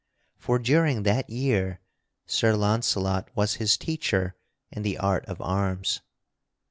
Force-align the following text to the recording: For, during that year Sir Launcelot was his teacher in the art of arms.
For, 0.39 0.57
during 0.57 1.03
that 1.03 1.29
year 1.29 1.79
Sir 2.25 2.55
Launcelot 2.55 3.29
was 3.35 3.57
his 3.61 3.77
teacher 3.77 4.35
in 4.71 4.81
the 4.81 4.97
art 4.97 5.23
of 5.27 5.39
arms. 5.39 6.01